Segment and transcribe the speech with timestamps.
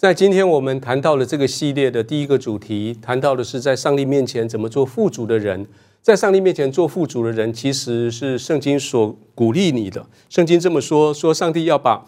[0.00, 5.66] 在今天我们谈到了这个系列的第一个主题，谈到的是在上帝面前怎么做富足的人。
[6.00, 10.02] 在上帝面前做富足的人，其实是圣经所鼓励你的。
[10.30, 12.02] 圣经这么说：说上帝要把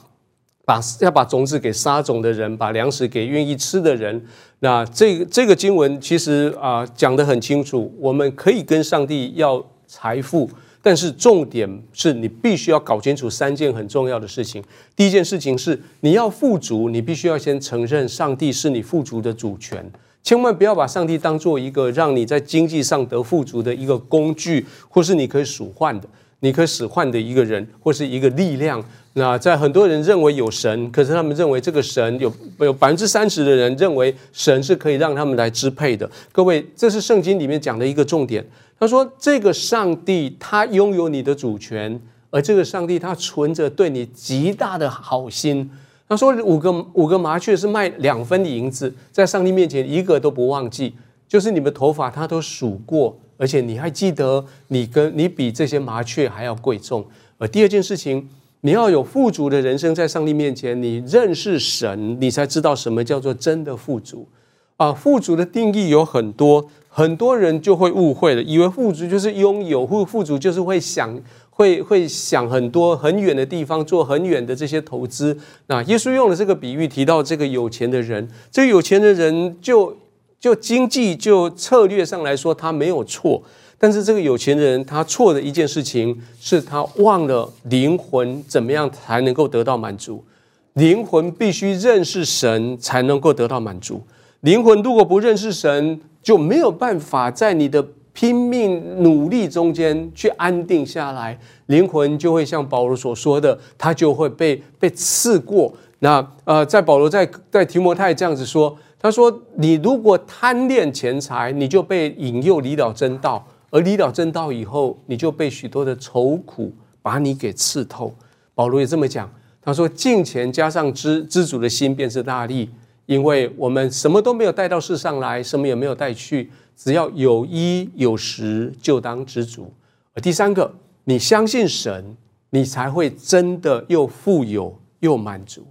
[0.64, 4.24] 把要把种子给撒种的人，把粮食给愿意吃的人。
[4.60, 10.48] 那这这个经文其实啊讲得很清楚，我们可以跟上帝要财富。
[10.82, 14.62] 但是重点是你必须要搞清楚三件很重要的事情。
[14.96, 19.88] 第一件事情是你要富足，你必须要先承认上帝是你富足的主权，
[20.24, 26.08] 千万不要把上帝当做一个让你在经济上得富足的一个工具，或是你可以数换的、
[26.42, 28.84] 你可以使唤的一个人，或是一个力量。
[29.14, 36.10] 那在很多人认为有神，可是他们认为这个神有有百分之三十的人认为神是可以让他们来支配的。
[36.32, 38.44] 各位，这是圣经里面讲的一个重点。
[38.80, 45.70] 他说：“这个上帝他拥有你的主权，而这个上帝他存着对你极大的好心。”
[46.08, 50.94] 他说：“五个五个麻雀是卖两分银子，在上帝面前一个都不忘记，
[51.28, 57.04] 就是你们头发他都数过，而且你还记得你跟你比这些麻雀还要贵重。
[57.38, 58.28] 而第二件事情，
[58.60, 64.28] 你要有富足的人生，在上帝面前，你认识神，你才知道什么叫做真的富足。
[64.76, 75.38] 啊，富足的定义有很多。”很多人就会误会了，以为富足就是拥有，或富足就是会想，会会想很多很远的地方，做很远的这些投资。
[75.68, 79.96] 那耶稣用了这个比喻，提到这个有钱的人，这个有钱的人就
[80.42, 83.40] 就经济就策略上来说他没有错，
[83.78, 90.24] 但是这个有钱人他错的一件事情是他忘了灵魂怎么样才能够得到满足，
[90.72, 94.02] 灵魂必须认识神才能够得到满足，
[94.40, 96.00] 灵魂如果不认识神。
[96.22, 105.74] 就没有办法在你的拼命努力中间去安定下来，灵魂就会像保罗所说的，他就会被被刺过。
[106.04, 118.12] 那呃，在保罗在在提摩太这样子说，他说：“你如果贪恋钱财，你就被引诱离了真道；而离了真道以后，你就被许多的愁苦把你给刺透。”
[118.52, 119.30] 保罗也这么讲，
[119.62, 122.68] 他说：“敬钱加上知知足的心，便是大力。”
[123.06, 129.72] 因为我们什么都没有带到世上来，什么也没有带去，只要有衣有食，就当知足。
[130.20, 130.74] 第三个，
[131.04, 132.16] 你相信神，
[132.50, 135.64] 你才会真的又富有又满足。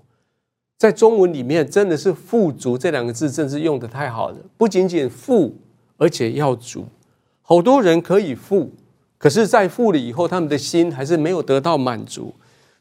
[0.81, 4.37] 在中文里面，真的是“富足”这两个字，真是用的太好了。
[4.57, 5.55] 不仅仅富，
[5.95, 6.87] 而且要足。
[7.43, 8.71] 好多人可以富，
[9.19, 12.33] 可是，在富了以后，他们的心还是没有得到满足。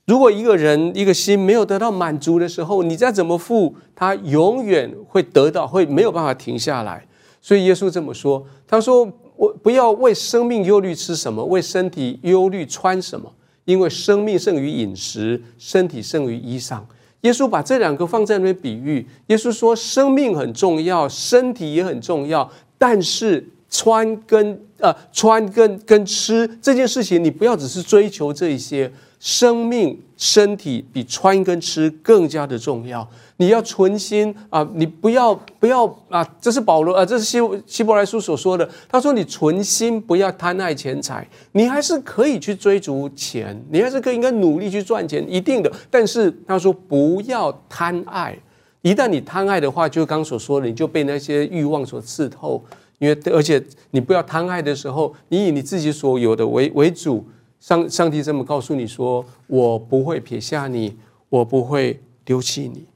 [0.06, 7.06] 如果一个人一个心没有得到满足的时候，你再怎么富，他永远会得到，会没有办法停下来。
[7.42, 9.06] 所以耶稣这么说：“他说，
[9.36, 13.30] 我不要为生命忧虑吃什么，为身体忧虑穿什么，
[13.66, 16.80] 因为生命胜于饮食，身体胜于衣裳。”
[17.22, 19.06] 耶稣把这两个放在那边比喻。
[19.26, 33.06] 耶稣说：“生命很重要，身体也很重要，但是穿跟呃穿跟跟吃这件事情，你不要只是追求这一些。”生命、身体比穿跟吃更加的重要。
[33.36, 36.26] 你要存心啊，你不要不要啊！
[36.40, 38.68] 这是保罗啊，这是希希伯来书所说的。
[38.88, 45.70] 他说：“你存心不要贪爱钱财，你还是可以去追逐钱，你还是可以应该努力去赚钱，一定的。
[45.90, 48.38] 但是他说不要贪爱，
[48.82, 52.62] 一旦你贪爱的话，就刚所说的，你就被那些欲望所刺透。
[52.98, 57.26] 因为而且你不要贪爱的时候，你以你自己所有的为为主。”
[57.60, 60.96] 上上帝这么告诉你说：“我不会撇下你，
[61.28, 62.86] 我不会丢弃你。”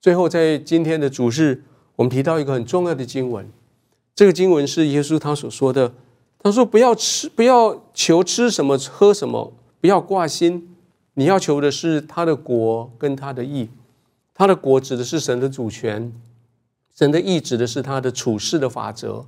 [0.00, 1.64] 最后，在今天的主日，
[1.96, 3.44] 我们提到一个很重要的经文。
[4.14, 5.92] 这个经文是耶稣他所说的
[6.38, 10.76] ：“他说不要吃，不要求吃什么喝什么，不要挂心。
[11.14, 13.68] 你要求的是他的国跟他的义。
[14.32, 16.12] 他的国指的是神的主权，
[16.94, 19.26] 神的义指的是他的处事的法则。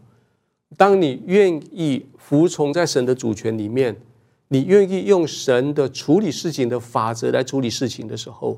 [0.76, 3.96] 当你愿意服从在神的主权里面。”
[4.48, 8.56] 你愿意用神的处理事情的法则来处理事情的时候，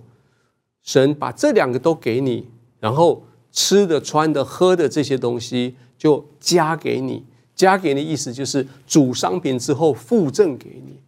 [0.83, 7.25] 神把这两个都给你，然后吃的、穿的、喝的这些东西就加给你，
[7.55, 11.00] 加给你意思就是主商品之后附赠给你。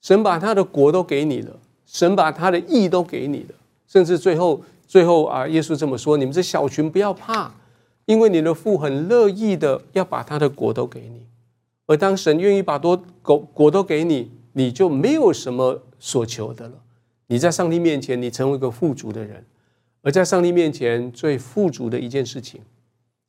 [0.00, 3.54] 神把他的国都给你了，神把他的义都给你了，
[3.86, 7.52] 甚至最后最后啊，耶稣这么说：你们这小群不要怕，
[8.06, 11.26] 因为你的父很乐意的要把他的国都给你。
[11.90, 16.80] 而当神愿意把多果果都给你，你就没有什么所求的了。
[17.26, 19.44] 你在上帝面前，你成为一个富足的人。
[20.02, 22.60] 而在上帝面前最富足的一件事情，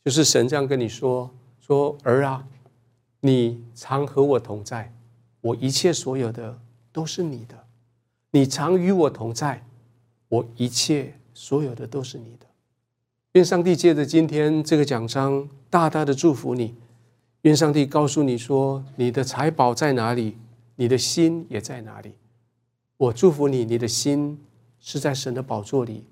[0.06, 1.28] 就是神这样跟你说
[1.60, 2.46] ：“说儿啊，
[3.22, 4.94] 你常和我同在，
[5.42, 6.60] 我一切所有的
[6.92, 7.56] 都是你的。
[8.30, 9.66] 你常与我同在，
[10.30, 12.46] 我一切所有的都是你的。”
[13.34, 16.76] 愿上帝借着今天这个奖章，大大的祝福你。
[17.42, 20.38] 愿上帝告诉你说，你的财宝在哪里，
[20.76, 22.14] 你的心也在哪里。
[22.98, 24.40] 我祝福你，你的心
[24.80, 26.06] 是在神的宝座里，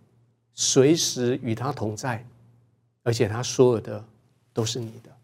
[0.54, 2.26] 随时与他同在，
[3.04, 4.04] 而且他所有的
[4.54, 5.16] 都是你的。